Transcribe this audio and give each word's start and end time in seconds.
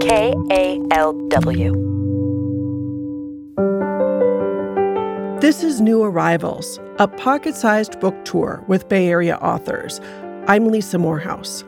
KALW. 0.00 1.72
This 5.42 5.62
is 5.62 5.82
New 5.82 6.02
Arrivals, 6.02 6.80
a 6.98 7.06
pocket 7.06 7.54
sized 7.54 8.00
book 8.00 8.14
tour 8.24 8.64
with 8.66 8.88
Bay 8.88 9.08
Area 9.08 9.36
authors. 9.36 10.00
I'm 10.46 10.68
Lisa 10.68 10.96
Morehouse. 10.96 11.64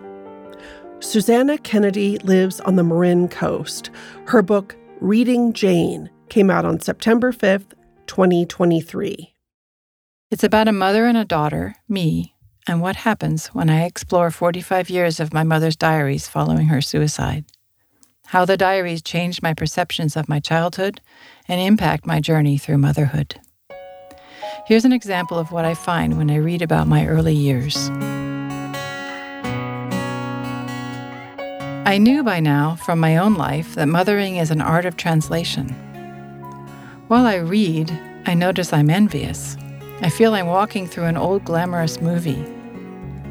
Susannah 1.01 1.59
Kennedy 1.59 2.17
lives 2.21 2.59
on 2.61 2.77
the 2.77 2.83
Marin 2.83 3.29
Coast. 3.29 3.91
Her 4.27 4.41
book, 4.41 4.77
Reading 5.01 5.53
Jane, 5.53 6.09
came 6.31 6.49
out 6.49 6.65
on 6.65 6.81
September 6.81 7.33
5th, 7.33 7.75
2023. 8.07 9.35
It's 10.31 10.45
about 10.45 10.69
a 10.69 10.73
mother 10.73 11.05
and 11.05 11.19
a 11.19 11.27
daughter, 11.27 11.75
me, 11.87 12.35
and 12.67 12.81
what 12.81 12.97
happens 12.97 13.49
when 13.49 13.69
I 13.69 13.85
explore 13.85 14.31
45 14.31 14.89
years 14.89 15.21
of 15.21 15.35
my 15.35 15.43
mother's 15.43 15.77
diaries 15.77 16.29
following 16.29 16.69
her 16.69 16.81
suicide. 16.81 17.45
How 18.33 18.47
the 18.47 18.57
diaries 18.57 19.03
changed 19.03 19.43
my 19.43 19.53
perceptions 19.53 20.17
of 20.17 20.27
my 20.27 20.41
childhood 20.41 21.03
and 21.49 21.61
impact 21.61 22.07
my 22.07 22.19
journey 22.19 22.57
through 22.57 22.79
motherhood. 22.79 23.39
Here's 24.67 24.87
an 24.87 24.93
example 24.95 25.39
of 25.39 25.53
what 25.53 25.67
I 25.67 25.75
find 25.75 26.17
when 26.17 26.31
I 26.31 26.37
read 26.37 26.63
about 26.63 26.87
my 26.87 27.07
early 27.07 27.35
years. 27.35 27.91
I 31.85 31.99
knew 32.01 32.23
by 32.23 32.41
now 32.41 32.77
from 32.77 32.99
my 32.99 33.19
own 33.19 33.35
life 33.35 33.75
that 33.75 33.85
mothering 33.89 34.37
is 34.37 34.51
an 34.51 34.63
art 34.63 34.87
of 34.87 34.97
translation. 34.97 35.69
While 37.09 37.27
I 37.27 37.35
read, 37.35 37.91
I 38.25 38.33
notice 38.33 38.73
I'm 38.73 38.89
envious. 38.89 39.59
I 40.01 40.09
feel 40.09 40.33
I'm 40.33 40.47
walking 40.47 40.87
through 40.87 41.05
an 41.05 41.19
old 41.19 41.45
glamorous 41.45 42.01
movie. 42.01 42.43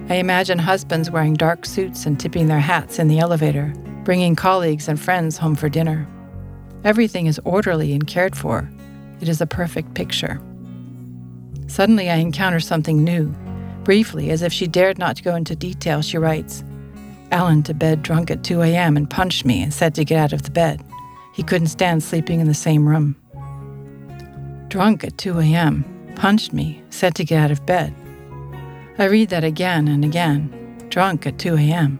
I 0.10 0.18
imagine 0.18 0.60
husbands 0.60 1.10
wearing 1.10 1.34
dark 1.34 1.66
suits 1.66 2.06
and 2.06 2.20
tipping 2.20 2.50
their 2.50 2.60
hats 2.60 3.00
in 3.00 3.08
the 3.08 3.18
elevator, 3.18 3.74
bringing 4.04 4.36
colleagues 4.36 4.88
and 4.88 5.00
friends 5.00 5.38
home 5.38 5.56
for 5.56 5.70
dinner. 5.70 6.08
Everything 6.84 7.28
is 7.28 7.40
orderly 7.46 7.94
and 7.94 8.08
cared 8.08 8.36
for. 8.36 8.70
It 9.22 9.30
is 9.30 9.42
a 9.42 9.46
perfect 9.46 9.94
picture. 9.94 10.42
Suddenly, 11.68 12.10
I 12.10 12.16
encounter 12.16 12.60
something 12.60 13.04
new. 13.04 13.34
Briefly, 13.84 14.30
as 14.30 14.42
if 14.42 14.52
she 14.52 14.68
dared 14.68 14.98
not 14.98 15.16
to 15.18 15.24
go 15.24 15.36
into 15.36 15.56
detail, 15.56 16.02
she 16.02 16.18
writes 16.18 16.64
Alan 17.32 17.64
to 17.64 17.74
bed 17.74 18.04
drunk 18.04 18.30
at 18.30 18.44
2 18.44 18.62
a.m. 18.62 18.98
and 18.98 19.10
punched 19.10 19.46
me 19.46 19.62
and 19.64 19.74
said 19.74 19.96
to 19.96 20.06
get 20.06 20.20
out 20.20 20.34
of 20.34 20.44
the 20.44 20.52
bed. 20.52 20.84
He 21.34 21.44
couldn't 21.44 21.68
stand 21.68 22.04
sleeping 22.04 22.40
in 22.40 22.48
the 22.48 22.54
same 22.54 22.88
room. 22.88 23.16
Drunk 24.68 25.04
at 25.04 25.18
2 25.18 25.40
a.m., 25.40 25.86
punched 26.16 26.52
me, 26.52 26.84
said 26.90 27.16
to 27.16 27.24
get 27.24 27.42
out 27.42 27.52
of 27.52 27.66
bed. 27.66 27.94
I 28.98 29.06
read 29.06 29.30
that 29.30 29.44
again 29.44 29.88
and 29.88 30.04
again, 30.04 30.86
drunk 30.90 31.26
at 31.26 31.40
2 31.40 31.56
a.m. 31.56 32.00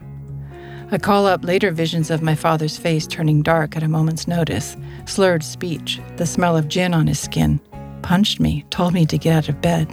I 0.92 0.98
call 0.98 1.24
up 1.24 1.42
later 1.42 1.70
visions 1.70 2.10
of 2.10 2.20
my 2.20 2.34
father's 2.34 2.76
face 2.76 3.06
turning 3.06 3.40
dark 3.40 3.78
at 3.78 3.82
a 3.82 3.88
moment's 3.88 4.28
notice, 4.28 4.76
slurred 5.06 5.42
speech, 5.42 5.98
the 6.18 6.26
smell 6.26 6.54
of 6.54 6.68
gin 6.68 6.92
on 6.92 7.06
his 7.06 7.18
skin, 7.18 7.60
punched 8.02 8.40
me, 8.40 8.66
told 8.68 8.92
me 8.92 9.06
to 9.06 9.16
get 9.16 9.34
out 9.34 9.48
of 9.48 9.62
bed. 9.62 9.88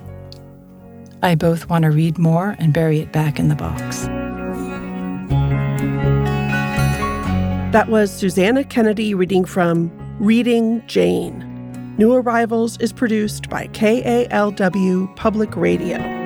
I 1.23 1.35
both 1.35 1.69
want 1.69 1.83
to 1.83 1.91
read 1.91 2.17
more 2.17 2.57
and 2.59 2.73
bury 2.73 2.99
it 2.99 3.13
back 3.13 3.39
in 3.39 3.47
the 3.47 3.55
box. 3.55 4.07
That 7.71 7.87
was 7.87 8.11
Susannah 8.11 8.65
Kennedy 8.65 9.13
reading 9.13 9.45
from 9.45 9.89
Reading 10.19 10.83
Jane. 10.85 11.45
New 11.97 12.13
Arrivals 12.13 12.77
is 12.79 12.91
produced 12.91 13.49
by 13.49 13.67
KALW 13.67 15.15
Public 15.15 15.55
Radio. 15.55 16.18